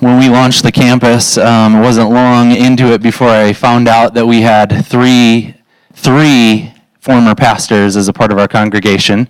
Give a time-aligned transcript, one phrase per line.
[0.00, 4.14] when we launched the campus, um, it wasn't long into it before I found out
[4.14, 5.54] that we had three,
[5.92, 9.28] three former pastors as a part of our congregation.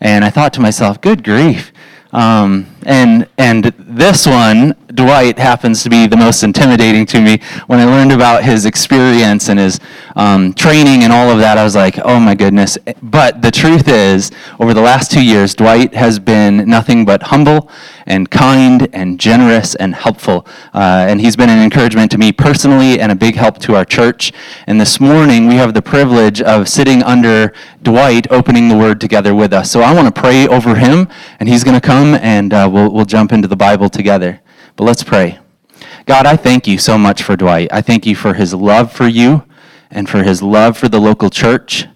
[0.00, 1.72] And I thought to myself, good grief.
[2.12, 7.38] Um, and, and this one, Dwight, happens to be the most intimidating to me.
[7.66, 9.78] When I learned about his experience and his
[10.16, 12.78] um, training and all of that, I was like, oh my goodness.
[13.02, 17.70] But the truth is, over the last two years, Dwight has been nothing but humble
[18.06, 20.46] and kind and generous and helpful.
[20.72, 23.84] Uh, and he's been an encouragement to me personally and a big help to our
[23.84, 24.32] church.
[24.66, 27.52] And this morning, we have the privilege of sitting under
[27.82, 29.70] Dwight opening the word together with us.
[29.70, 31.08] So I want to pray over him,
[31.38, 34.40] and he's going to come and uh, we'll, we'll jump into the Bible together.
[34.76, 35.40] But let's pray.
[36.06, 37.68] God, I thank you so much for Dwight.
[37.72, 39.44] I thank you for his love for you
[39.90, 41.86] and for his love for the local church.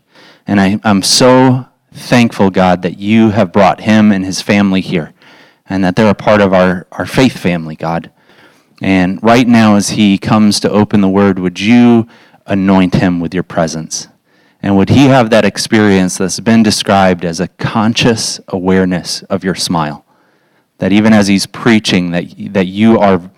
[0.46, 5.14] And I, I'm so thankful, God, that you have brought him and his family here
[5.66, 8.10] and that they're a part of our, our faith family, God.
[8.80, 12.08] And right now, as he comes to open the word, would you
[12.46, 14.08] anoint him with your presence?
[14.60, 19.54] And would he have that experience that's been described as a conscious awareness of your
[19.54, 20.04] smile?
[20.82, 23.30] That even as he's preaching, that, that you are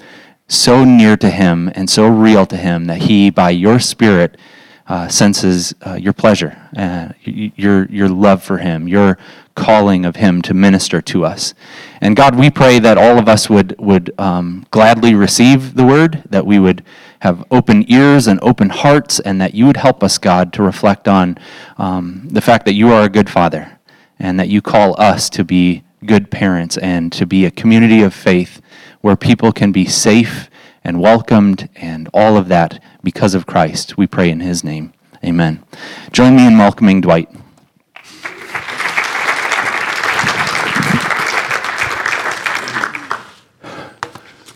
[0.48, 4.38] so near to him and so real to him that he, by your spirit,
[4.86, 9.18] uh, senses uh, your pleasure, uh, your, your love for him, your
[9.54, 11.52] calling of him to minister to us.
[12.00, 16.22] And God, we pray that all of us would, would um, gladly receive the word,
[16.30, 16.82] that we would
[17.18, 21.08] have open ears and open hearts, and that you would help us, God, to reflect
[21.08, 21.36] on
[21.76, 23.78] um, the fact that you are a good father
[24.18, 28.14] and that you call us to be good parents and to be a community of
[28.14, 28.60] faith
[29.00, 30.48] where people can be safe
[30.82, 33.96] and welcomed and all of that because of Christ.
[33.96, 34.92] We pray in his name.
[35.24, 35.64] Amen.
[36.12, 37.30] Join me in welcoming Dwight.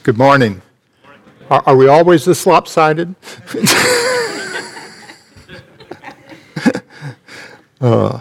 [0.03, 0.63] Good morning.
[1.51, 3.15] Are, are we always this lopsided?
[7.81, 8.21] uh,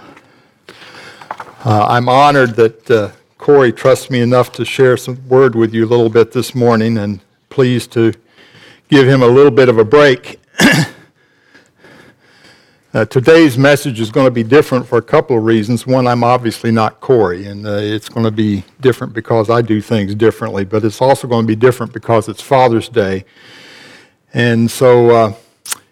[1.67, 5.83] uh, I'm honored that uh, Corey trusts me enough to share some word with you
[5.83, 7.19] a little bit this morning and
[7.49, 8.13] pleased to
[8.87, 10.39] give him a little bit of a break.
[12.93, 15.85] Uh, today's message is going to be different for a couple of reasons.
[15.85, 19.81] One, I'm obviously not Corey, and uh, it's going to be different because I do
[19.81, 23.25] things differently, but it's also going to be different because it's Father's Day.
[24.33, 25.33] And so, uh,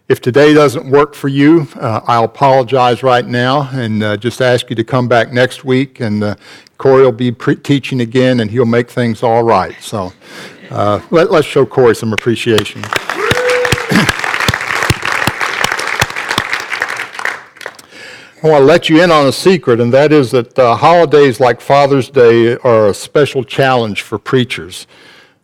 [0.07, 4.69] if today doesn't work for you, uh, I'll apologize right now and uh, just ask
[4.69, 6.35] you to come back next week, and uh,
[6.77, 9.75] Corey will be pre- teaching again, and he'll make things all right.
[9.81, 10.13] So,
[10.69, 12.83] let, let's show Corey some appreciation.
[18.43, 21.39] I want to let you in on a secret, and that is that uh, holidays
[21.39, 24.85] like Father's Day are a special challenge for preachers.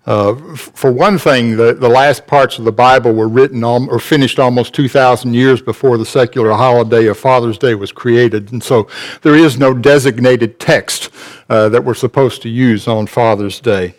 [0.05, 3.99] Uh, for one thing, the, the last parts of the Bible were written al- or
[3.99, 8.51] finished almost 2,000 years before the secular holiday of Father's Day was created.
[8.51, 8.87] And so
[9.21, 11.11] there is no designated text
[11.49, 13.93] uh, that we're supposed to use on Father's Day.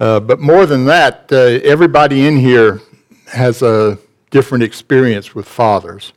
[0.00, 2.80] Uh, but more than that, uh, everybody in here
[3.26, 3.98] has a
[4.30, 6.14] different experience with fathers.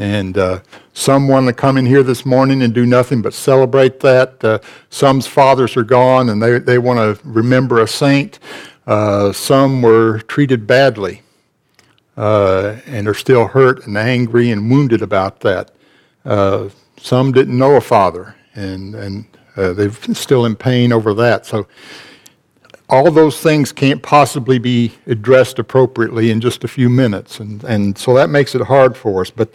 [0.00, 0.60] And uh,
[0.94, 4.42] some want to come in here this morning and do nothing but celebrate that.
[4.42, 8.38] Uh, some's fathers are gone and they, they want to remember a saint.
[8.86, 11.20] Uh, some were treated badly
[12.16, 15.70] uh, and are still hurt and angry and wounded about that.
[16.24, 19.26] Uh, some didn't know a father and, and
[19.58, 21.44] uh, they're still in pain over that.
[21.44, 21.66] So
[22.90, 27.38] all those things can't possibly be addressed appropriately in just a few minutes.
[27.38, 29.30] And, and so that makes it hard for us.
[29.30, 29.54] But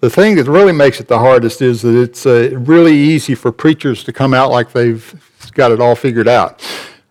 [0.00, 3.52] the thing that really makes it the hardest is that it's uh, really easy for
[3.52, 5.14] preachers to come out like they've
[5.52, 6.62] got it all figured out.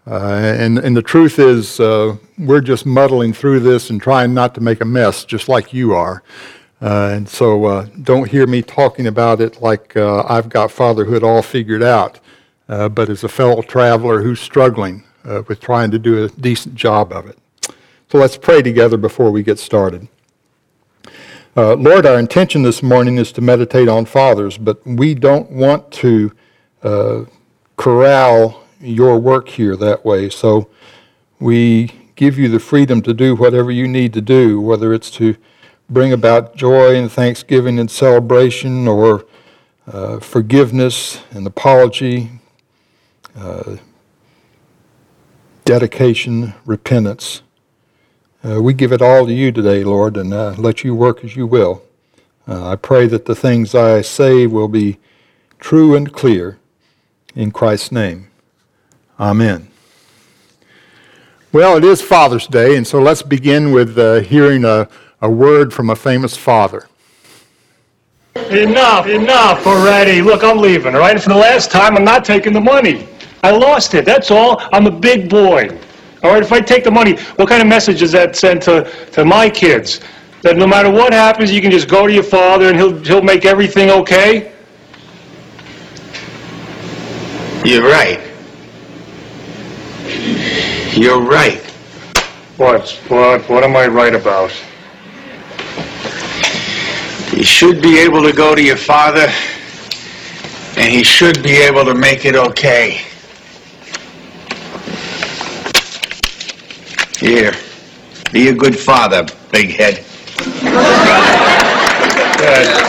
[0.07, 4.55] Uh, and, and the truth is, uh, we're just muddling through this and trying not
[4.55, 6.23] to make a mess, just like you are.
[6.81, 11.23] Uh, and so uh, don't hear me talking about it like uh, I've got fatherhood
[11.23, 12.19] all figured out,
[12.65, 15.03] but as a fellow traveler who's struggling
[15.47, 17.37] with trying to do a decent job of it.
[18.11, 20.07] So let's pray together before we get started.
[21.55, 25.91] Uh, Lord, our intention this morning is to meditate on fathers, but we don't want
[25.91, 26.31] to
[26.81, 27.23] uh,
[27.75, 30.29] corral your work here that way.
[30.29, 30.69] So
[31.39, 35.35] we give you the freedom to do whatever you need to do, whether it's to
[35.89, 39.25] bring about joy and thanksgiving and celebration or
[39.91, 42.29] uh, forgiveness and apology,
[43.35, 43.75] uh,
[45.65, 47.41] dedication, repentance.
[48.43, 51.35] Uh, we give it all to you today, Lord, and uh, let you work as
[51.35, 51.83] you will.
[52.47, 54.97] Uh, I pray that the things I say will be
[55.59, 56.57] true and clear
[57.35, 58.27] in Christ's name.
[59.19, 59.67] Amen.
[61.53, 64.87] Well, it is Father's Day, and so let's begin with uh, hearing a,
[65.21, 66.87] a word from a famous father.
[68.35, 70.21] Enough, enough already.
[70.21, 71.13] Look, I'm leaving, all right?
[71.13, 73.07] And for the last time, I'm not taking the money.
[73.43, 74.61] I lost it, that's all.
[74.71, 75.69] I'm a big boy.
[76.23, 78.83] All right, if I take the money, what kind of message does that send to,
[79.13, 79.99] to my kids?
[80.43, 83.21] That no matter what happens, you can just go to your father and he'll, he'll
[83.21, 84.53] make everything okay?
[87.63, 88.19] You're right.
[90.93, 91.61] You're right.
[92.57, 94.51] What, what, what am I right about?
[97.33, 99.27] You should be able to go to your father,
[100.77, 103.01] and he should be able to make it okay.
[107.21, 107.53] Here,
[108.33, 110.03] be a good father, big head.
[112.39, 112.87] Dad.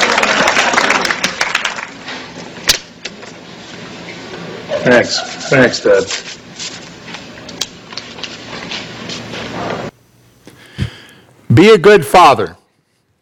[4.84, 6.04] Thanks, thanks, Dad.
[11.54, 12.56] Be a good father.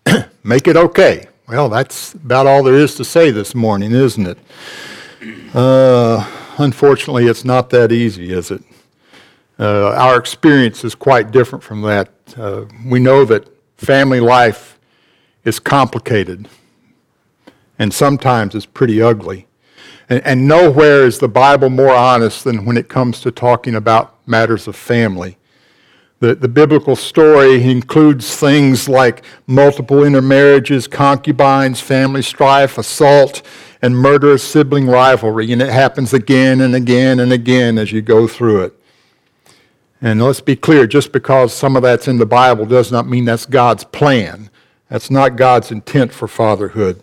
[0.44, 1.26] Make it okay.
[1.48, 4.38] Well, that's about all there is to say this morning, isn't it?
[5.52, 6.24] Uh,
[6.58, 8.62] unfortunately, it's not that easy, is it?
[9.60, 12.08] Uh, our experience is quite different from that.
[12.34, 13.46] Uh, we know that
[13.76, 14.78] family life
[15.44, 16.48] is complicated
[17.78, 19.46] and sometimes it's pretty ugly.
[20.08, 24.16] And, and nowhere is the Bible more honest than when it comes to talking about
[24.26, 25.36] matters of family.
[26.20, 33.42] The, the biblical story includes things like multiple intermarriages, concubines, family strife, assault,
[33.82, 35.52] and murderous sibling rivalry.
[35.52, 38.79] And it happens again and again and again as you go through it.
[40.02, 43.26] And let's be clear just because some of that's in the Bible does not mean
[43.26, 44.50] that's God's plan.
[44.88, 47.02] That's not God's intent for fatherhood.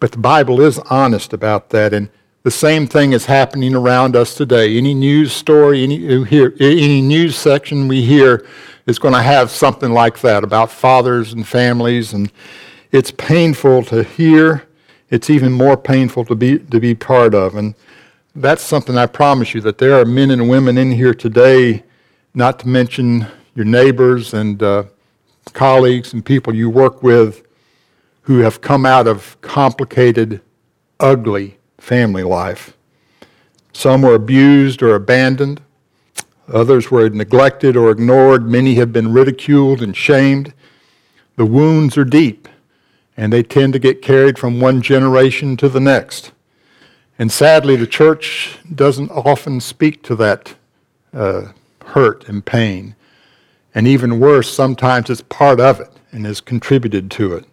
[0.00, 1.94] But the Bible is honest about that.
[1.94, 2.10] And
[2.42, 4.76] the same thing is happening around us today.
[4.76, 6.04] Any news story, any,
[6.60, 8.44] any news section we hear
[8.86, 12.12] is going to have something like that about fathers and families.
[12.12, 12.32] And
[12.90, 14.66] it's painful to hear.
[15.10, 17.54] It's even more painful to be, to be part of.
[17.54, 17.74] And
[18.40, 21.82] that's something I promise you that there are men and women in here today,
[22.34, 24.84] not to mention your neighbors and uh,
[25.52, 27.44] colleagues and people you work with,
[28.22, 30.40] who have come out of complicated,
[31.00, 32.76] ugly family life.
[33.72, 35.60] Some were abused or abandoned.
[36.52, 38.48] Others were neglected or ignored.
[38.48, 40.52] Many have been ridiculed and shamed.
[41.36, 42.48] The wounds are deep,
[43.16, 46.32] and they tend to get carried from one generation to the next.
[47.18, 50.54] And sadly, the church doesn't often speak to that
[51.12, 51.52] uh,
[51.86, 52.94] hurt and pain.
[53.74, 57.44] And even worse, sometimes it's part of it and has contributed to it.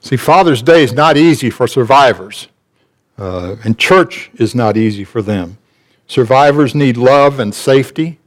[0.00, 2.48] See, Father's Day is not easy for survivors,
[3.18, 5.58] uh, and church is not easy for them.
[6.06, 8.18] Survivors need love and safety,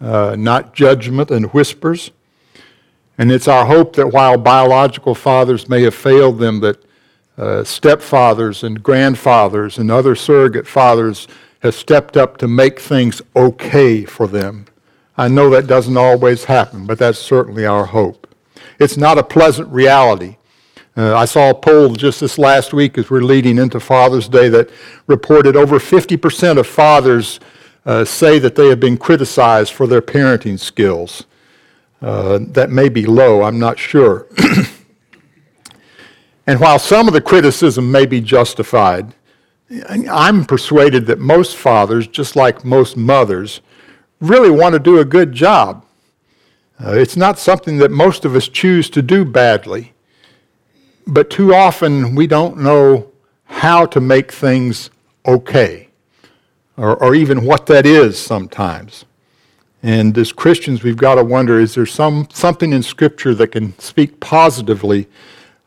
[0.00, 2.10] uh, not judgment and whispers.
[3.18, 6.82] And it's our hope that while biological fathers may have failed them, that
[7.40, 11.26] uh, stepfathers and grandfathers and other surrogate fathers
[11.60, 14.66] have stepped up to make things okay for them.
[15.16, 18.26] I know that doesn't always happen, but that's certainly our hope.
[18.78, 20.36] It's not a pleasant reality.
[20.94, 24.50] Uh, I saw a poll just this last week as we're leading into Father's Day
[24.50, 24.68] that
[25.06, 27.40] reported over 50% of fathers
[27.86, 31.24] uh, say that they have been criticized for their parenting skills.
[32.02, 34.26] Uh, that may be low, I'm not sure.
[36.50, 39.14] and while some of the criticism may be justified,
[39.88, 43.60] I'm persuaded that most fathers, just like most mothers,
[44.20, 45.86] really want to do a good job.
[46.84, 49.92] Uh, it's not something that most of us choose to do badly,
[51.06, 53.12] but too often we don't know
[53.44, 54.90] how to make things
[55.24, 55.86] okay,
[56.76, 59.04] or, or even what that is sometimes.
[59.84, 63.78] And as Christians, we've got to wonder is there some, something in Scripture that can
[63.78, 65.06] speak positively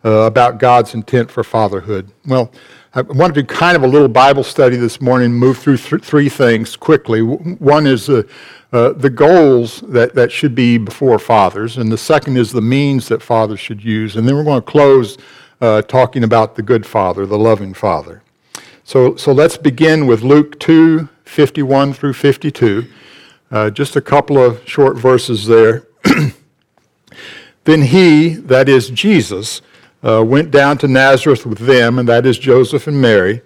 [0.03, 2.12] uh, about God's intent for fatherhood?
[2.25, 2.51] Well,
[2.95, 6.03] I want to do kind of a little Bible study this morning, move through th-
[6.03, 7.22] three things quickly.
[7.22, 8.24] One is uh,
[8.72, 13.07] uh, the goals that, that should be before fathers, and the second is the means
[13.07, 14.15] that fathers should use.
[14.15, 15.17] And then we're going to close
[15.62, 18.22] uh, talking about the good father, the loving father.
[18.83, 22.86] So, so let's begin with Luke 2 51 through 52.
[23.50, 25.88] Uh, just a couple of short verses there.
[27.63, 29.62] then he, that is Jesus,
[30.03, 33.41] uh, went down to Nazareth with them, and that is Joseph and Mary,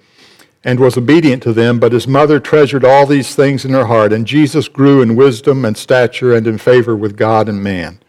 [0.64, 1.80] and was obedient to them.
[1.80, 5.66] But his mother treasured all these things in her heart, and Jesus grew in wisdom
[5.66, 8.00] and stature and in favor with God and man.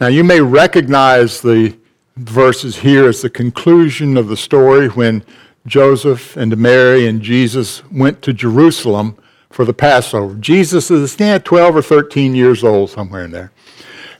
[0.00, 1.76] Now, you may recognize the
[2.16, 5.24] verses here as the conclusion of the story when
[5.66, 9.16] Joseph and Mary and Jesus went to Jerusalem
[9.50, 10.34] for the Passover.
[10.36, 13.52] Jesus is yeah, 12 or 13 years old, somewhere in there.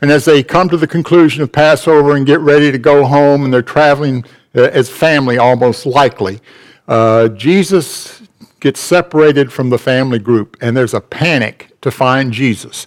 [0.00, 3.44] And as they come to the conclusion of Passover and get ready to go home,
[3.44, 4.24] and they're traveling
[4.54, 6.40] uh, as family, almost likely,
[6.86, 8.22] uh, Jesus
[8.60, 12.86] gets separated from the family group, and there's a panic to find Jesus.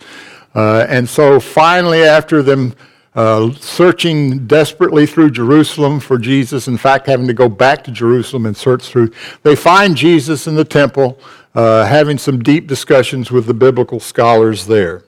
[0.54, 2.74] Uh, and so finally, after them
[3.16, 8.46] uh, searching desperately through Jerusalem for Jesus, in fact, having to go back to Jerusalem
[8.46, 9.12] and search through,
[9.44, 11.20] they find Jesus in the temple,
[11.56, 15.04] uh, having some deep discussions with the biblical scholars there.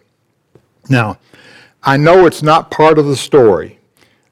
[0.90, 1.18] Now,
[1.86, 3.78] I know it's not part of the story,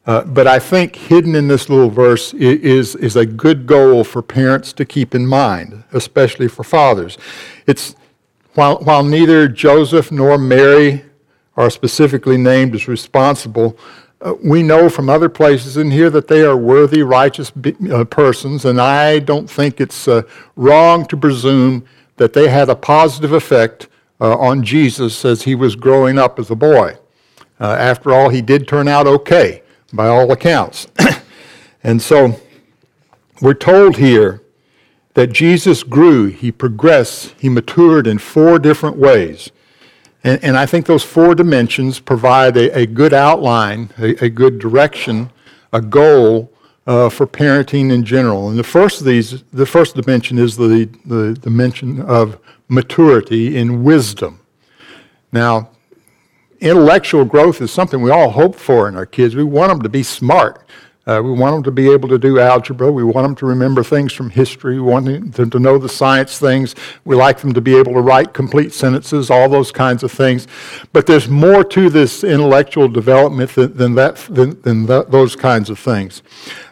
[0.05, 4.21] uh, but I think hidden in this little verse is, is a good goal for
[4.21, 7.17] parents to keep in mind, especially for fathers.
[7.67, 7.95] It's
[8.53, 11.03] while, while neither Joseph nor Mary
[11.57, 13.77] are specifically named as responsible,
[14.21, 18.05] uh, we know from other places in here that they are worthy, righteous be, uh,
[18.05, 20.21] persons, and I don't think it's uh,
[20.55, 23.89] wrong to presume that they had a positive effect
[24.21, 26.97] uh, on Jesus as he was growing up as a boy.
[27.61, 29.61] Uh, after all, he did turn out okay
[29.93, 30.87] by all accounts.
[31.83, 32.35] and so
[33.39, 34.41] we're told here
[35.13, 39.51] that Jesus grew, he progressed, he matured in four different ways.
[40.23, 44.57] And, and I think those four dimensions provide a, a good outline, a, a, good
[44.57, 45.31] direction,
[45.71, 46.51] a goal
[46.87, 48.49] uh, for parenting in general.
[48.49, 52.39] And the first of these, the first dimension is the, the dimension of
[52.69, 54.39] maturity in wisdom.
[55.31, 55.70] Now,
[56.61, 59.35] intellectual growth is something we all hope for in our kids.
[59.35, 60.63] We want them to be smart.
[61.07, 62.91] Uh, we want them to be able to do algebra.
[62.91, 64.75] We want them to remember things from history.
[64.75, 66.75] We want them to know the science things.
[67.05, 70.47] We like them to be able to write complete sentences, all those kinds of things.
[70.93, 75.71] But there's more to this intellectual development than, than that, than, than that, those kinds
[75.71, 76.21] of things.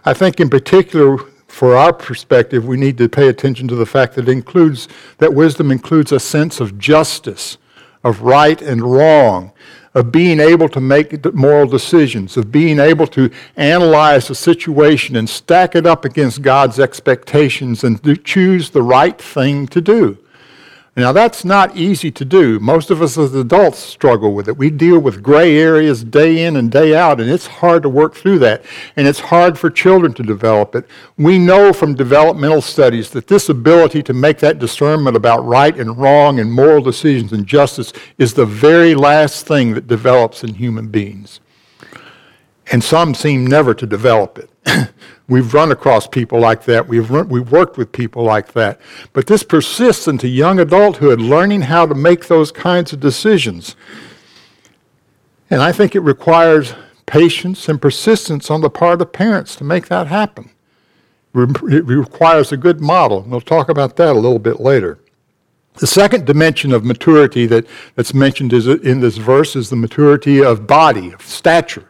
[0.06, 1.18] I think, in particular,
[1.48, 5.72] for our perspective, we need to pay attention to the fact that includes that wisdom
[5.72, 7.58] includes a sense of justice,
[8.04, 9.52] of right and wrong,
[9.94, 15.30] of being able to make moral decisions, of being able to analyze a situation and
[15.30, 20.18] stack it up against God's expectations and choose the right thing to do.
[21.00, 22.60] Now, that's not easy to do.
[22.60, 24.58] Most of us as adults struggle with it.
[24.58, 28.16] We deal with gray areas day in and day out, and it's hard to work
[28.16, 28.66] through that.
[28.98, 30.86] And it's hard for children to develop it.
[31.18, 35.98] We know from developmental studies that this ability to make that discernment about right and
[35.98, 40.90] wrong and moral decisions and justice is the very last thing that develops in human
[40.90, 41.40] beings.
[42.72, 44.90] And some seem never to develop it.
[45.30, 46.88] We've run across people like that.
[46.88, 48.82] We've, run, we've worked with people like that.
[49.14, 53.76] But this persists into young adulthood, learning how to make those kinds of decisions.
[55.52, 56.74] And I think it requires
[57.06, 60.50] patience and persistence on the part of parents to make that happen.
[61.36, 63.22] It requires a good model.
[63.22, 65.00] We'll talk about that a little bit later.
[65.76, 70.44] The second dimension of maturity that, that's mentioned is, in this verse is the maturity
[70.44, 71.90] of body, of stature.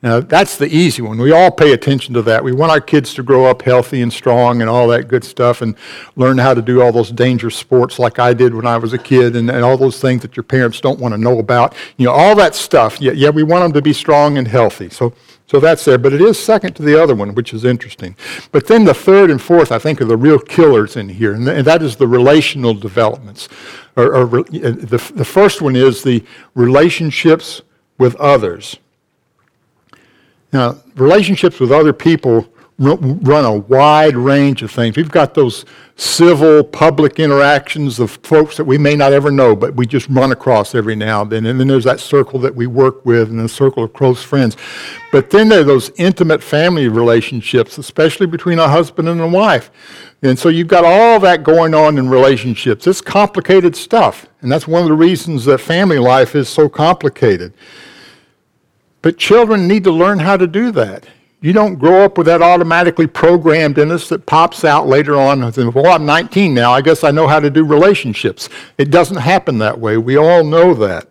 [0.00, 1.18] Now, that's the easy one.
[1.18, 2.44] We all pay attention to that.
[2.44, 5.60] We want our kids to grow up healthy and strong and all that good stuff
[5.60, 5.74] and
[6.14, 8.98] learn how to do all those dangerous sports like I did when I was a
[8.98, 11.74] kid and, and all those things that your parents don't want to know about.
[11.96, 13.00] You know, all that stuff.
[13.00, 14.88] Yeah, yeah, we want them to be strong and healthy.
[14.88, 15.14] So,
[15.48, 15.98] so that's there.
[15.98, 18.14] But it is second to the other one, which is interesting.
[18.52, 21.48] But then the third and fourth, I think, are the real killers in here, and,
[21.48, 23.48] and that is the relational developments.
[23.96, 26.24] Or, or uh, the, the first one is the
[26.54, 27.62] relationships
[27.98, 28.76] with others.
[30.52, 32.48] Now, relationships with other people
[32.80, 34.96] run a wide range of things.
[34.96, 35.64] We've got those
[35.96, 40.30] civil, public interactions of folks that we may not ever know, but we just run
[40.30, 41.46] across every now and then.
[41.46, 44.56] And then there's that circle that we work with and the circle of close friends.
[45.10, 49.72] But then there are those intimate family relationships, especially between a husband and a wife.
[50.22, 52.86] And so you've got all that going on in relationships.
[52.86, 54.26] It's complicated stuff.
[54.40, 57.54] And that's one of the reasons that family life is so complicated.
[59.08, 61.06] But children need to learn how to do that.
[61.40, 65.40] You don't grow up with that automatically programmed in us that pops out later on.
[65.40, 66.72] Well, I'm 19 now.
[66.72, 68.50] I guess I know how to do relationships.
[68.76, 69.96] It doesn't happen that way.
[69.96, 71.08] We all know that.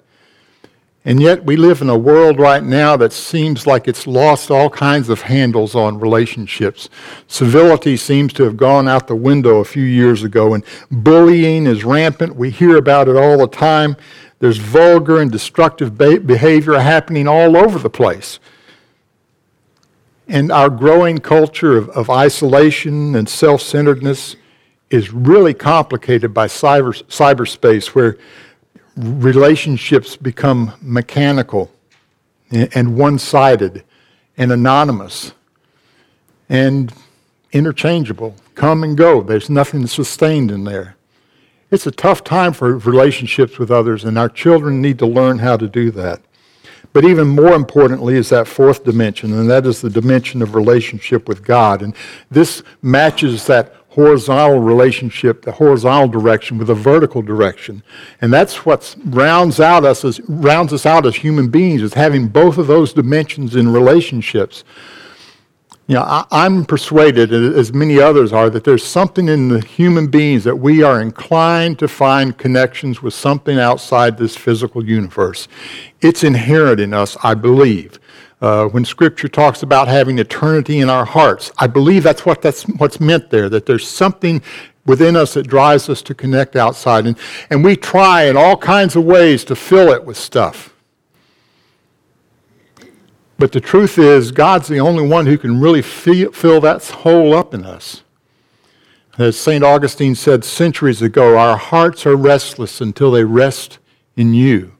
[1.06, 4.70] And yet, we live in a world right now that seems like it's lost all
[4.70, 6.90] kinds of handles on relationships.
[7.26, 11.84] Civility seems to have gone out the window a few years ago, and bullying is
[11.84, 12.36] rampant.
[12.36, 13.96] We hear about it all the time.
[14.40, 18.40] There's vulgar and destructive behavior happening all over the place.
[20.28, 24.36] And our growing culture of, of isolation and self centeredness
[24.90, 28.18] is really complicated by cyber, cyberspace, where
[28.96, 31.72] relationships become mechanical
[32.52, 33.84] and one sided
[34.38, 35.34] and anonymous
[36.50, 36.94] and
[37.52, 39.22] interchangeable, come and go.
[39.22, 40.97] There's nothing sustained in there.
[41.70, 45.58] It's a tough time for relationships with others, and our children need to learn how
[45.58, 46.22] to do that.
[46.94, 51.28] But even more importantly is that fourth dimension, and that is the dimension of relationship
[51.28, 51.82] with God.
[51.82, 51.94] And
[52.32, 57.84] this matches that horizontal relationship, the horizontal direction with a vertical direction.
[58.22, 62.28] And that's what rounds out us as rounds us out as human beings, is having
[62.28, 64.64] both of those dimensions in relationships.
[65.88, 70.08] You know, I, am persuaded, as many others are, that there's something in the human
[70.08, 75.48] beings that we are inclined to find connections with something outside this physical universe.
[76.02, 78.00] It's inherent in us, I believe.
[78.42, 82.64] Uh, when Scripture talks about having eternity in our hearts, I believe that's what that's
[82.64, 83.48] what's meant there.
[83.48, 84.42] That there's something
[84.86, 87.18] within us that drives us to connect outside, and
[87.50, 90.77] and we try in all kinds of ways to fill it with stuff.
[93.40, 97.54] But the truth is, God's the only one who can really fill that hole up
[97.54, 98.04] in us.
[99.18, 99.64] As St.
[99.64, 103.80] Augustine said centuries ago, our hearts are restless until they rest
[104.16, 104.74] in you.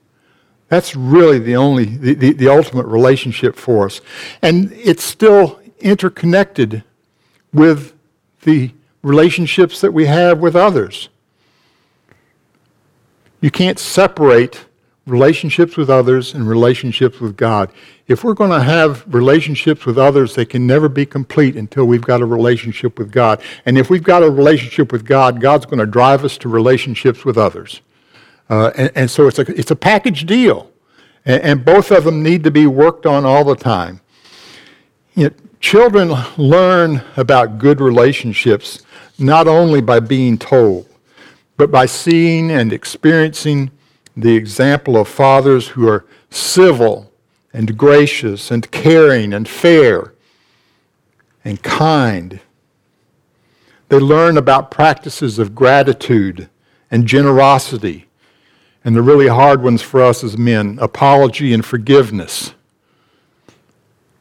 [0.70, 4.02] That's really the only, the, the, the ultimate relationship for us.
[4.42, 6.84] And it's still interconnected
[7.54, 7.94] with
[8.42, 11.10] the relationships that we have with others.
[13.40, 14.66] You can't separate
[15.08, 17.72] relationships with others and relationships with God.
[18.08, 22.02] If we're going to have relationships with others, they can never be complete until we've
[22.02, 23.42] got a relationship with God.
[23.66, 27.26] And if we've got a relationship with God, God's going to drive us to relationships
[27.26, 27.82] with others.
[28.50, 30.72] Uh, and, and, so it's a, it's a package deal.
[31.26, 34.00] And, and, both of them need to be worked on all the time.
[35.16, 38.84] You know, children learn about good relationships
[39.20, 40.88] not only by being told,
[41.58, 43.72] but by seeing and experiencing
[44.18, 47.12] the example of fathers who are civil
[47.54, 50.14] and gracious and caring and fair
[51.46, 52.40] and kind.
[53.90, 56.50] They learn about practices of gratitude
[56.90, 58.08] and generosity,
[58.84, 62.54] and the really hard ones for us as men apology and forgiveness.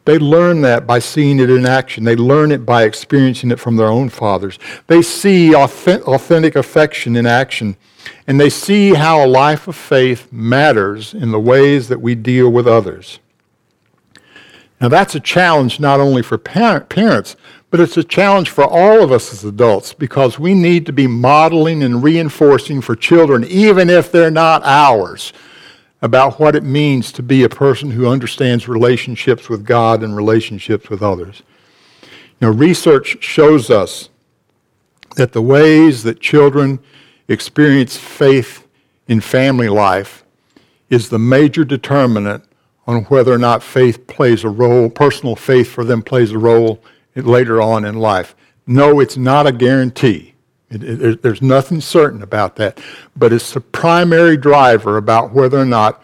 [0.07, 2.05] They learn that by seeing it in action.
[2.05, 4.57] They learn it by experiencing it from their own fathers.
[4.87, 7.77] They see authentic affection in action,
[8.25, 12.49] and they see how a life of faith matters in the ways that we deal
[12.49, 13.19] with others.
[14.81, 17.35] Now, that's a challenge not only for parents,
[17.71, 21.09] but it's a challenge for all of us as adults because we need to be
[21.09, 25.33] modeling and reinforcing for children, even if they're not ours
[26.03, 30.91] about what it means to be a person who understands relationships with God and relationships
[30.91, 31.43] with others.
[32.03, 34.11] You know, research shows us
[35.17, 36.79] that the ways that children
[37.29, 38.67] experience faith
[39.09, 40.25] in family life
[40.91, 42.45] is the major determinant
[42.87, 46.81] on whether or not faith plays a role, personal faith for them plays a role
[47.17, 48.37] later on in life.
[48.67, 50.36] No, it's not a guarantee.
[50.71, 52.81] It, it, there's nothing certain about that,
[53.17, 56.03] but it's the primary driver about whether or not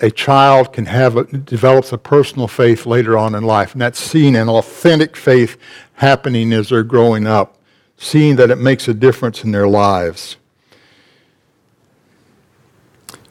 [0.00, 3.98] a child can have a, develops a personal faith later on in life, and that's
[3.98, 5.56] seeing an authentic faith
[5.94, 7.56] happening as they're growing up,
[7.96, 10.36] seeing that it makes a difference in their lives.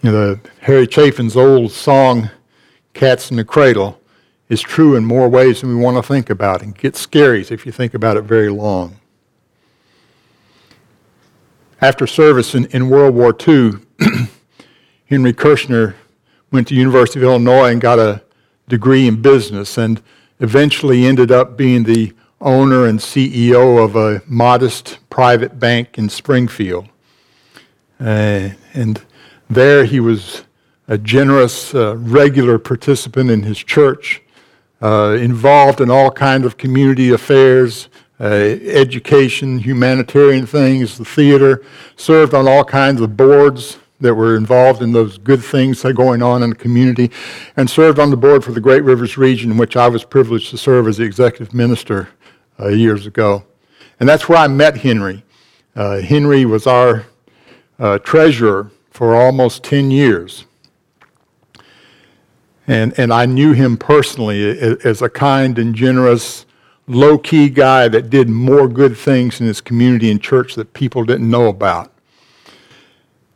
[0.02, 2.32] You know, the Harry Chapin's old song,
[2.94, 4.00] "Cats in the Cradle,"
[4.50, 7.66] is true in more ways than we want to think about, and gets scary if
[7.66, 8.98] you think about it very long.
[11.82, 13.74] After service in, in World War II,
[15.08, 15.96] Henry Kirshner
[16.52, 18.24] went to University of Illinois and got a
[18.70, 20.02] degree in business and
[20.40, 26.88] eventually ended up being the owner and CEO of a modest private bank in Springfield.
[28.00, 29.02] Uh, and
[29.50, 30.44] there he was
[30.88, 34.22] a generous, uh, regular participant in his church,
[34.82, 41.64] uh, involved in all kinds of community affairs, education, humanitarian things, the theater,
[41.96, 45.94] served on all kinds of boards that were involved in those good things that are
[45.94, 47.12] going on in the community,
[47.56, 50.58] and served on the board for the Great Rivers region, which I was privileged to
[50.58, 52.10] serve as the executive minister
[52.60, 53.44] uh, years ago.
[54.00, 55.24] And that's where I met Henry.
[55.76, 57.06] Uh, Henry was our
[57.80, 60.46] uh, treasurer for almost 10 years.
[62.68, 66.46] And, and I knew him personally as a kind and generous,
[66.88, 71.04] low key guy that did more good things in his community and church that people
[71.04, 71.92] didn't know about.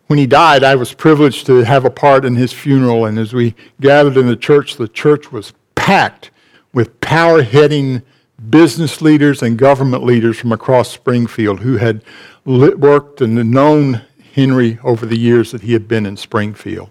[0.08, 3.34] When he died, I was privileged to have a part in his funeral, and as
[3.34, 6.32] we gathered in the church, the church was packed
[6.74, 8.02] with power heading
[8.50, 12.02] business leaders and government leaders from across Springfield who had
[12.46, 14.02] worked and known
[14.34, 16.90] Henry over the years that he had been in Springfield.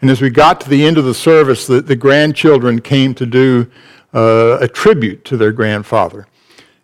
[0.00, 3.26] And as we got to the end of the service, the, the grandchildren came to
[3.26, 3.70] do
[4.14, 6.26] uh, a tribute to their grandfather.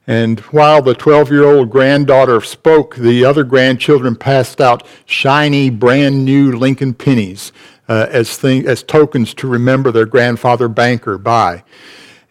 [0.07, 6.25] And while the 12 year old granddaughter spoke, the other grandchildren passed out shiny, brand
[6.25, 7.53] new Lincoln pennies
[7.89, 11.63] uh, as, thing, as tokens to remember their grandfather banker by.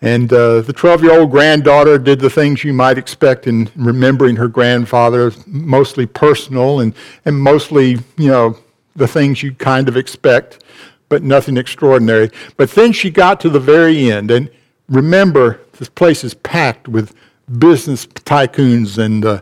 [0.02, 4.36] And uh, the 12 year old granddaughter did the things you might expect in remembering
[4.36, 6.94] her grandfather, mostly personal and,
[7.26, 8.58] and mostly, you know,
[8.96, 10.64] the things you'd kind of expect,
[11.10, 12.30] but nothing extraordinary.
[12.58, 14.30] But then she got to the very end.
[14.30, 14.52] And
[14.94, 17.16] remember, this place is packed with
[17.58, 19.42] business tycoons and uh,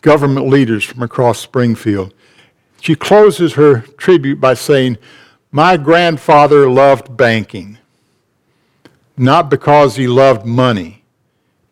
[0.00, 2.14] government leaders from across Springfield.
[2.80, 4.98] She closes her tribute by saying,
[5.50, 7.78] My grandfather loved banking,
[9.16, 11.04] not because he loved money,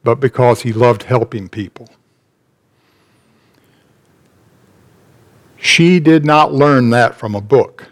[0.03, 1.89] but because he loved helping people.
[5.59, 7.87] She did not learn that from a book.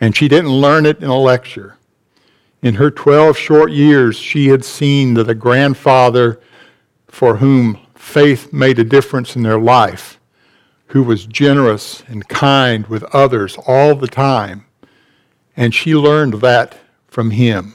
[0.00, 1.76] And she didn't learn it in a lecture.
[2.62, 6.40] In her 12 short years, she had seen that a grandfather
[7.08, 10.20] for whom faith made a difference in their life,
[10.88, 14.66] who was generous and kind with others all the time,
[15.56, 16.76] and she learned that
[17.08, 17.74] from him.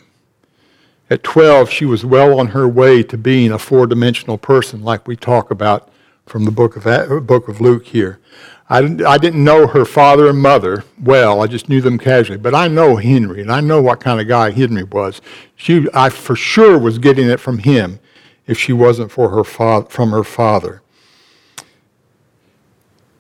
[1.10, 5.08] At 12, she was well on her way to being a four dimensional person, like
[5.08, 5.90] we talk about
[6.26, 8.20] from the book of, book of Luke here.
[8.68, 11.42] I didn't, I didn't know her father and mother well.
[11.42, 12.40] I just knew them casually.
[12.40, 15.22] But I know Henry, and I know what kind of guy Henry was.
[15.56, 18.00] She, I for sure was getting it from him
[18.48, 20.82] if she wasn't for her fa- from her father.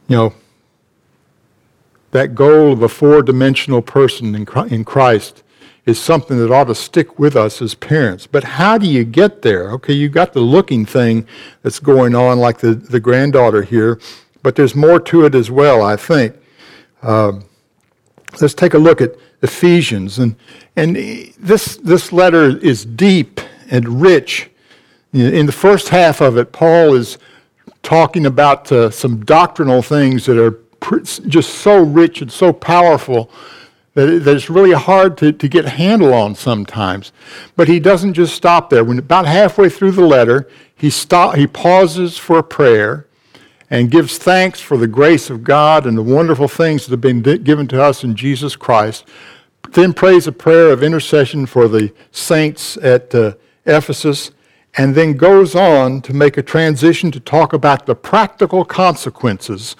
[0.07, 0.33] You know,
[2.11, 5.43] that goal of a four dimensional person in Christ
[5.85, 8.25] is something that ought to stick with us as parents.
[8.25, 9.71] But how do you get there?
[9.73, 11.27] Okay, you've got the looking thing
[11.61, 13.99] that's going on, like the, the granddaughter here
[14.45, 16.35] but there's more to it as well, I think.
[17.01, 17.45] Um,
[18.39, 20.19] let's take a look at Ephesians.
[20.19, 20.35] And,
[20.75, 20.95] and
[21.39, 24.51] this, this letter is deep and rich.
[25.13, 27.17] In the first half of it, Paul is
[27.81, 30.59] talking about uh, some doctrinal things that are
[31.27, 33.31] just so rich and so powerful
[33.95, 37.11] that, it's really hard to, to get a handle on sometimes.
[37.55, 38.83] But he doesn't just stop there.
[38.83, 43.07] When about halfway through the letter, he, stop, he pauses for a prayer
[43.69, 47.21] and gives thanks for the grace of God and the wonderful things that have been
[47.21, 49.07] given to us in Jesus Christ.
[49.71, 53.33] Then prays a prayer of intercession for the saints at uh,
[53.65, 54.31] Ephesus,
[54.77, 59.75] and then goes on to make a transition to talk about the practical consequences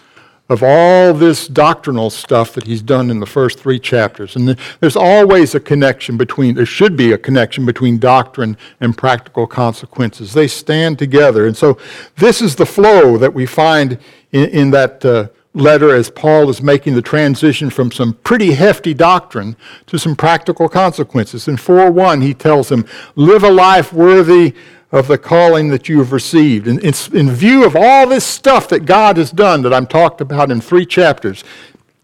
[0.47, 4.35] of all this doctrinal stuff that he's done in the first three chapters.
[4.35, 9.47] And there's always a connection between, there should be a connection between doctrine and practical
[9.47, 10.33] consequences.
[10.33, 11.47] They stand together.
[11.47, 11.79] And so
[12.17, 13.97] this is the flow that we find
[14.31, 18.93] in, in that uh, letter as Paul is making the transition from some pretty hefty
[18.93, 19.55] doctrine
[19.87, 21.47] to some practical consequences.
[21.47, 24.53] In 4 1, he tells them, Live a life worthy
[24.95, 26.67] of the calling that you have received.
[26.67, 30.21] And it's in view of all this stuff that God has done that I'm talked
[30.21, 31.43] about in three chapters,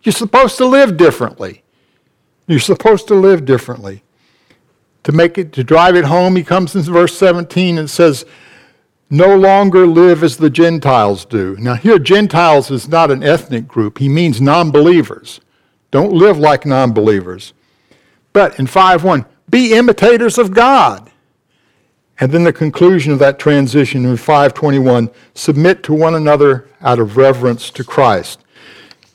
[0.03, 1.63] you're supposed to live differently.
[2.47, 4.03] You're supposed to live differently.
[5.03, 8.25] To make it, to drive it home, he comes in verse 17 and says,
[9.09, 11.55] no longer live as the Gentiles do.
[11.59, 13.99] Now, here, Gentiles is not an ethnic group.
[13.99, 15.39] He means non believers.
[15.91, 17.53] Don't live like non believers.
[18.33, 21.10] But in 5 1, be imitators of God
[22.21, 27.17] and then the conclusion of that transition in 521 submit to one another out of
[27.17, 28.39] reverence to Christ.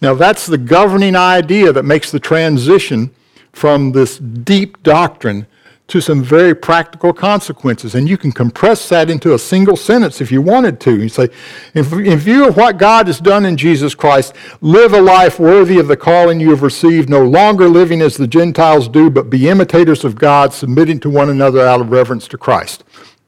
[0.02, 3.14] Now, that's the governing idea that makes the transition
[3.52, 5.46] from this deep doctrine
[5.88, 7.94] to some very practical consequences.
[7.94, 11.00] And you can compress that into a single sentence if you wanted to.
[11.00, 11.28] You say,
[11.74, 15.86] in view of what God has done in Jesus Christ, live a life worthy of
[15.86, 20.04] the calling you have received, no longer living as the Gentiles do, but be imitators
[20.04, 22.82] of God, submitting to one another out of reverence to Christ.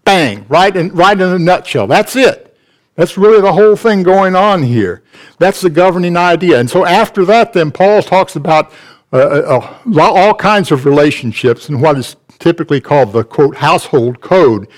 [0.04, 1.86] Bang, right in, right in a nutshell.
[1.86, 2.56] That's it.
[2.96, 5.04] That's really the whole thing going on here.
[5.38, 6.58] That's the governing idea.
[6.58, 8.72] And so after that, then Paul talks about
[9.12, 14.20] uh, uh, uh all kinds of relationships and what is typically called the quote household
[14.20, 14.68] code.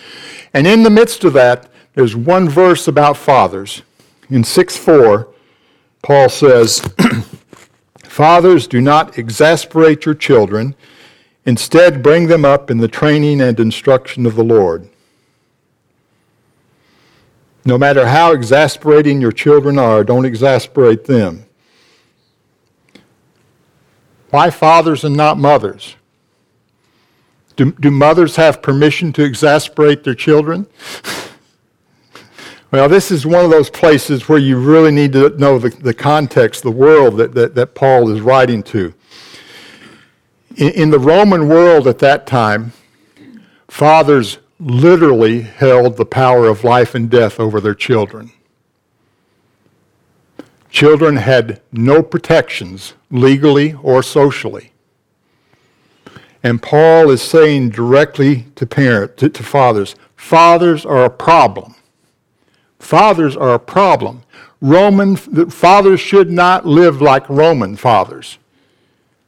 [0.54, 3.82] And in the midst of that, there's one verse about fathers.
[4.28, 5.28] In 6 4,
[6.02, 6.80] Paul says,
[8.04, 10.74] Fathers, do not exasperate your children.
[11.46, 14.88] Instead, bring them up in the training and instruction of the Lord.
[17.64, 21.46] No matter how exasperating your children are, don't exasperate them.
[24.30, 25.96] Why fathers and not mothers?
[27.60, 30.66] Do, do mothers have permission to exasperate their children?
[32.70, 35.92] well, this is one of those places where you really need to know the, the
[35.92, 38.94] context, the world that, that, that Paul is writing to.
[40.56, 42.72] In, in the Roman world at that time,
[43.68, 48.32] fathers literally held the power of life and death over their children.
[50.70, 54.69] Children had no protections legally or socially.
[56.42, 61.74] And Paul is saying directly to parents, to, to fathers, fathers are a problem.
[62.78, 64.22] Fathers are a problem.
[64.60, 68.38] Roman fathers should not live like Roman fathers.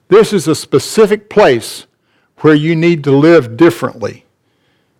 [0.08, 1.86] This is a specific place
[2.38, 4.24] where you need to live differently.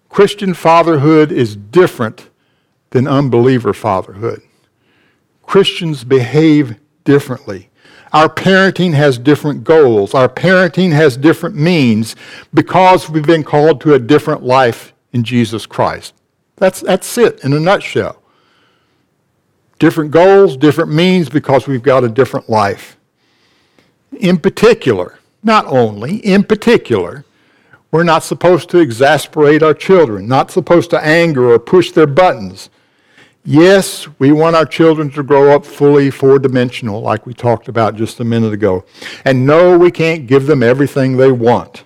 [0.08, 2.28] Christian fatherhood is different
[2.90, 4.42] than unbeliever fatherhood.
[5.42, 7.68] Christians behave differently.
[8.12, 10.12] Our parenting has different goals.
[10.14, 12.14] Our parenting has different means
[12.52, 16.14] because we've been called to a different life in Jesus Christ.
[16.56, 18.22] That's, that's it in a nutshell.
[19.78, 22.96] Different goals, different means because we've got a different life.
[24.12, 27.24] In particular, not only, in particular,
[27.90, 32.70] we're not supposed to exasperate our children, not supposed to anger or push their buttons.
[33.44, 37.96] Yes, we want our children to grow up fully four dimensional, like we talked about
[37.96, 38.84] just a minute ago.
[39.24, 41.84] And no, we can't give them everything they want.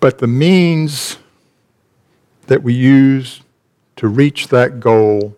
[0.00, 1.18] But the means
[2.46, 3.42] that we use
[3.96, 5.36] to reach that goal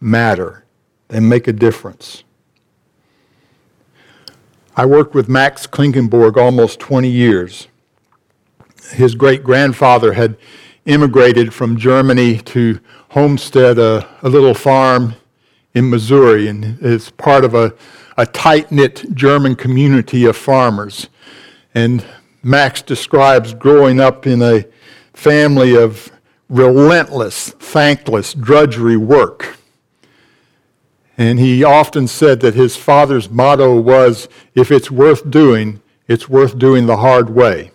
[0.00, 0.64] matter,
[1.08, 2.22] they make a difference.
[4.76, 7.68] I worked with Max Klinkenborg almost 20 years.
[8.92, 10.36] His great grandfather had
[10.88, 15.14] immigrated from Germany to homestead a, a little farm
[15.74, 17.74] in Missouri and is part of a,
[18.16, 21.08] a tight knit German community of farmers.
[21.74, 22.04] And
[22.42, 24.64] Max describes growing up in a
[25.12, 26.10] family of
[26.48, 29.58] relentless, thankless, drudgery work.
[31.18, 36.58] And he often said that his father's motto was if it's worth doing, it's worth
[36.58, 37.72] doing the hard way.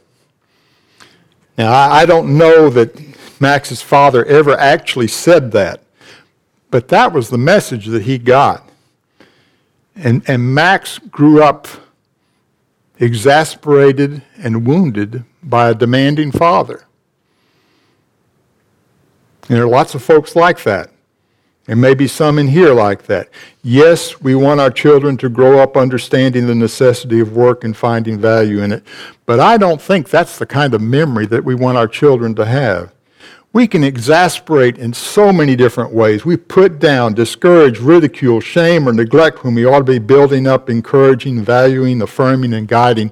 [1.57, 2.99] Now, I don't know that
[3.39, 5.83] Max's father ever actually said that,
[6.71, 8.67] but that was the message that he got.
[9.95, 11.67] And, and Max grew up
[12.99, 16.85] exasperated and wounded by a demanding father.
[19.49, 20.92] And there are lots of folks like that.
[21.65, 23.29] There maybe some in here like that.
[23.61, 28.19] Yes, we want our children to grow up understanding the necessity of work and finding
[28.19, 28.83] value in it,
[29.25, 32.45] but I don't think that's the kind of memory that we want our children to
[32.45, 32.91] have.
[33.53, 36.25] We can exasperate in so many different ways.
[36.25, 40.71] We put down, discourage, ridicule, shame, or neglect when we ought to be building up,
[40.71, 43.11] encouraging, valuing, affirming, and guiding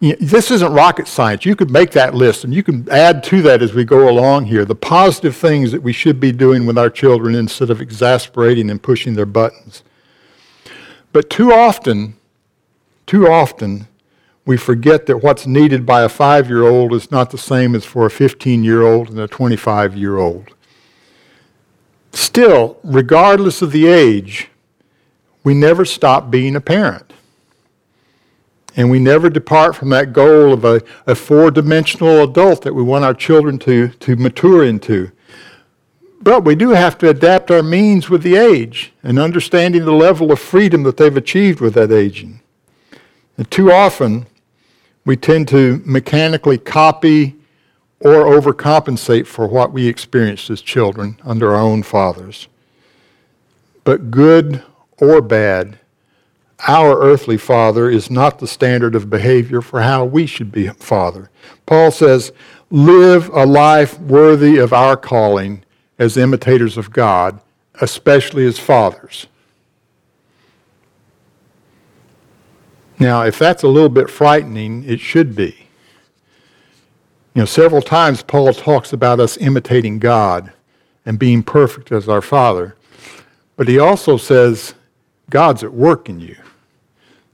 [0.00, 1.44] this isn't rocket science.
[1.44, 4.46] You could make that list and you can add to that as we go along
[4.46, 8.70] here the positive things that we should be doing with our children instead of exasperating
[8.70, 9.82] and pushing their buttons.
[11.12, 12.16] But too often,
[13.06, 13.88] too often,
[14.46, 17.84] we forget that what's needed by a five year old is not the same as
[17.84, 20.54] for a 15 year old and a 25 year old.
[22.12, 24.48] Still, regardless of the age,
[25.44, 27.09] we never stop being a parent.
[28.80, 32.82] And we never depart from that goal of a, a four dimensional adult that we
[32.82, 35.12] want our children to, to mature into.
[36.22, 40.32] But we do have to adapt our means with the age and understanding the level
[40.32, 42.40] of freedom that they've achieved with that aging.
[43.36, 44.24] And too often,
[45.04, 47.36] we tend to mechanically copy
[47.98, 52.48] or overcompensate for what we experienced as children under our own fathers.
[53.84, 54.62] But good
[54.96, 55.78] or bad,
[56.68, 60.74] our earthly father is not the standard of behavior for how we should be a
[60.74, 61.30] father.
[61.66, 62.32] Paul says,
[62.70, 65.64] live a life worthy of our calling
[65.98, 67.40] as imitators of God,
[67.80, 69.26] especially as fathers.
[72.98, 75.66] Now, if that's a little bit frightening, it should be.
[77.34, 80.52] You know, several times Paul talks about us imitating God
[81.06, 82.76] and being perfect as our Father,
[83.56, 84.74] but he also says
[85.30, 86.36] God's at work in you.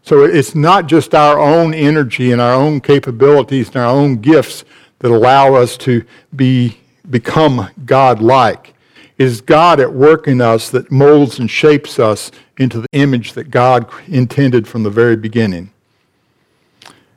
[0.06, 4.64] So it's not just our own energy and our own capabilities and our own gifts
[5.00, 6.78] that allow us to be,
[7.10, 8.72] become God-like.
[9.18, 13.32] It is God at work in us that molds and shapes us into the image
[13.32, 15.72] that God intended from the very beginning.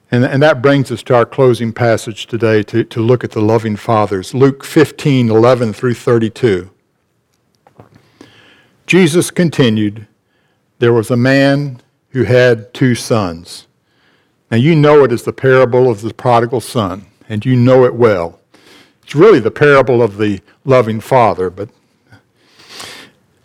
[0.10, 3.42] And, and that brings us to our closing passage today to, to look at the
[3.42, 4.34] loving fathers.
[4.34, 6.72] Luke 15, 11 through 32.
[8.88, 10.08] Jesus continued,
[10.80, 13.68] There was a man who had two sons.
[14.52, 17.94] Now, you know it as the parable of the prodigal son, and you know it
[17.94, 18.40] well.
[19.04, 21.70] It's really the parable of the loving father, but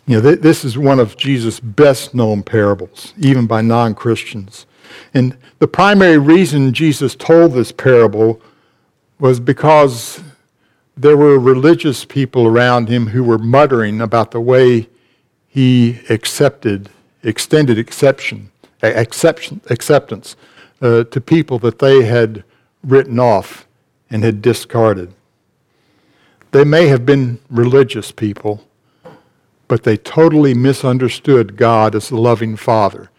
[0.07, 4.65] you know, th- this is one of Jesus' best known parables, even by non Christians.
[5.13, 8.41] And the primary reason Jesus told this parable
[9.19, 10.21] was because
[10.97, 14.87] there were religious people around him who were muttering about the way
[15.47, 16.89] he accepted,
[17.23, 18.51] extended exception, exception
[18.81, 20.35] acceptance
[20.81, 22.43] uh, to people that they had
[22.83, 23.67] written off
[24.09, 25.13] and had discarded.
[26.51, 28.65] They may have been religious people,
[29.67, 33.09] but they totally misunderstood God as the loving Father.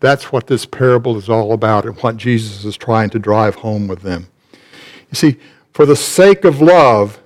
[0.00, 3.88] That's what this parable is all about and what Jesus is trying to drive home
[3.88, 4.28] with them.
[4.52, 5.36] You see,
[5.72, 7.20] for the sake of love,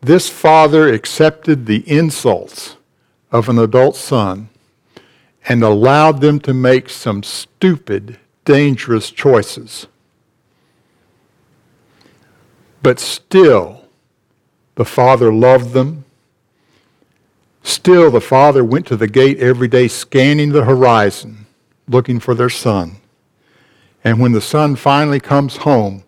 [0.00, 2.76] this father accepted the insults
[3.32, 4.50] of an adult son
[5.46, 9.86] and allowed them to make some stupid, dangerous choices.
[12.82, 13.84] But still,
[14.74, 16.04] the father loved them.
[17.62, 21.46] Still, the father went to the gate every day, scanning the horizon,
[21.88, 22.96] looking for their son.
[24.02, 26.04] And when the son finally comes home,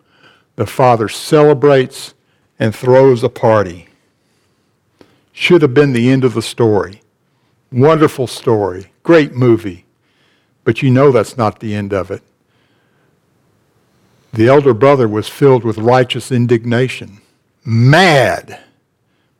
[0.55, 2.13] the father celebrates
[2.59, 3.89] and throws a party.
[5.31, 7.01] Should have been the end of the story.
[7.71, 9.85] Wonderful story, great movie.
[10.63, 12.21] But you know that's not the end of it.
[14.33, 17.21] The elder brother was filled with righteous indignation,
[17.65, 18.59] mad,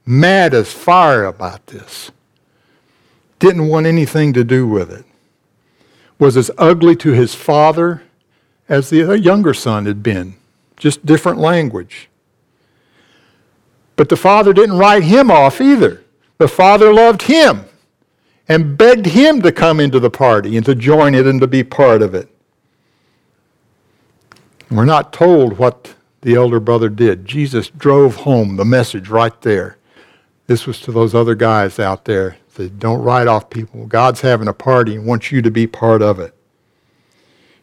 [0.06, 2.12] mad as fire about this.
[3.40, 5.06] Didn't want anything to do with it.
[6.18, 8.04] Was as ugly to his father
[8.68, 10.36] as the younger son had been,
[10.76, 12.10] just different language.
[13.96, 16.04] But the father didn't write him off either.
[16.38, 17.66] The father loved him
[18.50, 21.64] and begged him to come into the party and to join it and to be
[21.64, 22.30] part of it.
[24.70, 27.26] We're not told what the elder brother did.
[27.26, 29.78] Jesus drove home the message right there.
[30.48, 33.86] This was to those other guys out there that don't write off people.
[33.86, 36.34] God's having a party and wants you to be part of it.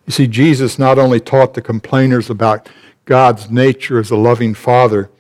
[0.07, 2.69] You see, Jesus not only taught the complainers about
[3.07, 5.11] God's nature as a loving father,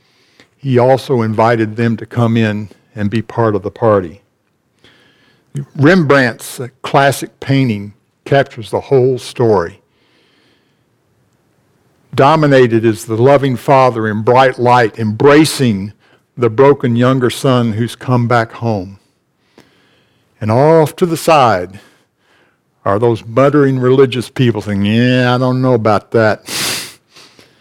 [0.56, 4.22] he also invited them to come in and be part of the party.
[5.76, 9.80] Rembrandt's classic painting captures the whole story.
[12.14, 15.92] Dominated is the loving father in bright light, embracing
[16.36, 18.98] the broken younger son who's come back home.
[20.40, 21.78] And off to the side
[22.84, 26.98] are those muttering religious people saying, Yeah, I don't know about that.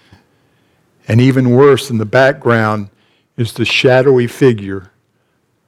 [1.08, 2.90] and even worse, in the background
[3.38, 4.92] is the shadowy figure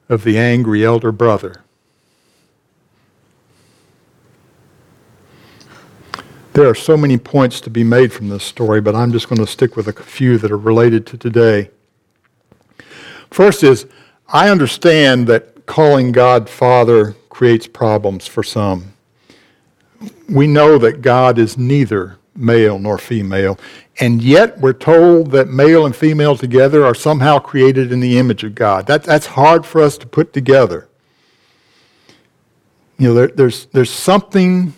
[0.08, 1.64] of the angry elder brother.
[6.56, 9.44] There are so many points to be made from this story, but I'm just going
[9.44, 11.68] to stick with a few that are related to today.
[13.30, 13.84] First is,
[14.26, 18.94] I understand that calling God Father creates problems for some.
[20.30, 23.58] We know that God is neither male nor female,
[24.00, 28.44] and yet we're told that male and female together are somehow created in the image
[28.44, 28.86] of God.
[28.86, 30.88] That, that's hard for us to put together.
[32.96, 34.72] You know, there, there's, there's something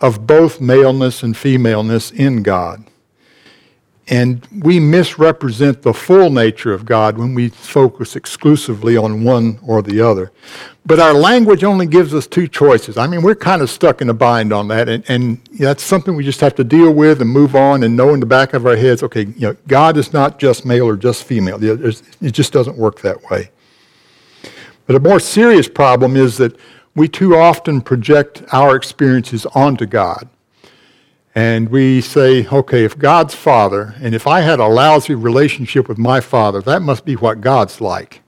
[0.00, 2.84] of both maleness and femaleness in God.
[4.08, 9.82] And we misrepresent the full nature of God when we focus exclusively on one or
[9.82, 10.30] the other.
[10.84, 12.96] But our language only gives us two choices.
[12.96, 16.14] I mean, we're kind of stuck in a bind on that, and, and that's something
[16.14, 18.64] we just have to deal with and move on and know in the back of
[18.64, 21.58] our heads okay, you know, God is not just male or just female.
[21.60, 23.50] It just doesn't work that way.
[24.86, 26.56] But a more serious problem is that
[26.96, 30.28] we too often project our experiences onto God.
[31.34, 35.98] And we say, okay, if God's Father, and if I had a lousy relationship with
[35.98, 38.22] my Father, that must be what God's like.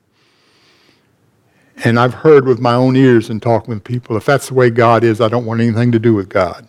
[1.85, 4.68] And I've heard with my own ears and talking with people, if that's the way
[4.68, 6.68] God is, I don't want anything to do with God.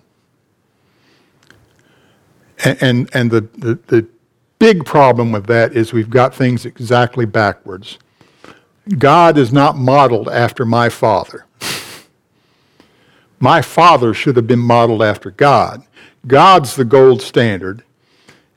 [2.64, 4.08] And, and, and the, the, the
[4.60, 7.98] big problem with that is we've got things exactly backwards.
[8.98, 11.46] God is not modeled after my Father.
[13.39, 15.84] My father should have been modeled after God.
[16.28, 17.84] God's the gold standard.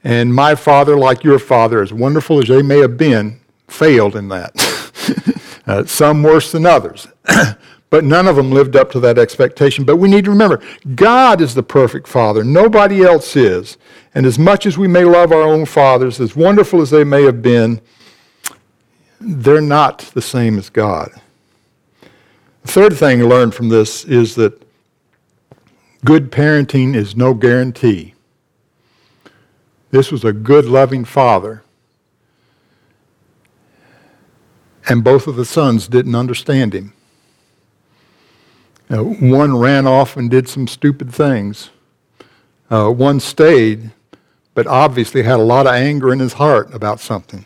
[0.05, 4.29] And my father, like your father, as wonderful as they may have been, failed in
[4.29, 4.53] that.
[5.67, 7.07] uh, some worse than others.
[7.91, 9.85] but none of them lived up to that expectation.
[9.85, 10.61] But we need to remember
[10.95, 13.77] God is the perfect father, nobody else is.
[14.15, 17.23] And as much as we may love our own fathers, as wonderful as they may
[17.23, 17.81] have been,
[19.21, 21.11] they're not the same as God.
[22.63, 24.62] The third thing to learn from this is that
[26.05, 28.15] Good parenting is no guarantee.
[29.91, 31.63] This was a good, loving father.
[34.89, 36.93] And both of the sons didn't understand him.
[38.91, 41.71] Uh, one ran off and did some stupid things.
[42.69, 43.93] Uh, one stayed,
[44.55, 47.45] but obviously had a lot of anger in his heart about something.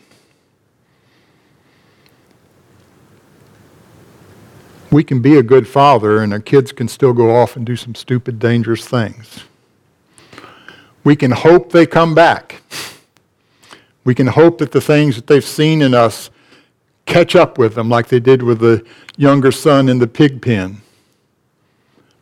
[4.97, 7.75] We can be a good father, and our kids can still go off and do
[7.75, 9.43] some stupid, dangerous things.
[11.03, 12.63] We can hope they come back.
[14.05, 16.31] We can hope that the things that they've seen in us
[17.05, 18.83] catch up with them, like they did with the
[19.17, 20.81] younger son in the pig pen.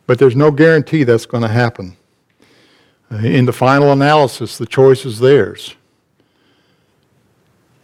[0.06, 1.96] But there's no guarantee that's going to happen.
[3.10, 5.76] Uh, in the final analysis, the choice is theirs.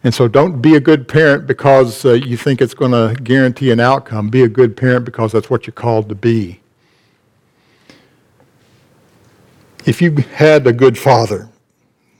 [0.03, 3.71] And so don't be a good parent because uh, you think it's going to guarantee
[3.71, 4.29] an outcome.
[4.29, 6.59] Be a good parent because that's what you're called to be.
[9.85, 11.49] If you had a good father,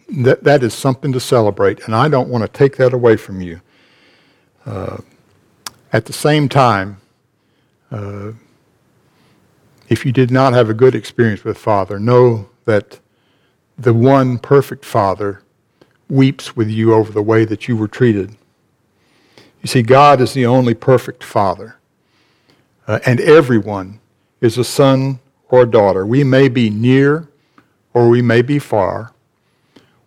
[0.10, 3.42] that, that is something to celebrate, and I don't want to take that away from
[3.42, 3.62] you.
[4.66, 4.98] Uh,
[5.92, 6.98] at the same time,
[7.92, 8.32] uh,
[9.90, 13.00] if you did not have a good experience with Father, know that
[13.78, 15.43] the one perfect Father
[16.14, 18.36] weeps with you over the way that you were treated.
[19.62, 21.78] You see, God is the only perfect Father,
[22.88, 24.00] uh, and everyone
[24.42, 26.06] is a son or a daughter.
[26.06, 27.28] We may be near
[27.94, 29.14] or we may be far.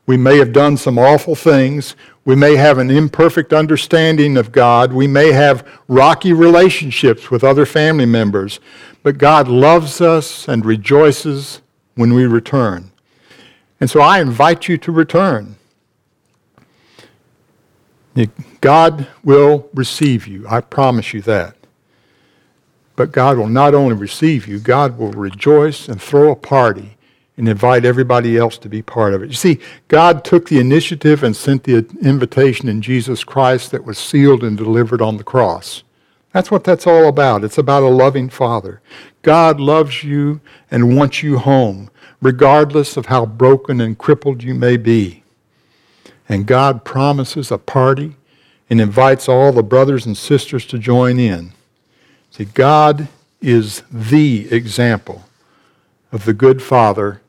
[0.07, 1.96] We may have done some awful things.
[2.24, 4.92] We may have an imperfect understanding of God.
[4.92, 8.61] We may have rocky relationships with other family members.
[9.02, 11.61] But God loves us and rejoices
[11.96, 12.92] when we return.
[13.80, 15.57] And so I invite you to return.
[18.60, 20.46] God will receive you.
[20.48, 21.56] I promise you that.
[22.96, 26.96] But God will not only receive you, God will rejoice and throw a party
[27.36, 29.28] and invite everybody else to be part of it.
[29.28, 33.98] You see, God took the initiative and sent the invitation in Jesus Christ that was
[33.98, 35.82] sealed and delivered on the cross.
[36.32, 37.44] That's what that's all about.
[37.44, 38.80] It's about a loving Father.
[39.22, 40.40] God loves you
[40.70, 41.90] and wants you home,
[42.22, 45.22] regardless of how broken and crippled you may be.
[46.29, 48.16] And God promises a party
[48.68, 51.53] and invites all the brothers and sisters to join in.
[52.31, 53.09] See, God
[53.41, 55.24] is the example
[56.12, 57.20] of the good Father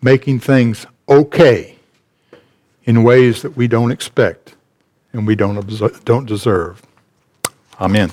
[0.00, 1.76] making things okay
[2.84, 4.54] in ways that we don't expect
[5.12, 6.82] and we don't, don't deserve.
[7.80, 8.12] Amen.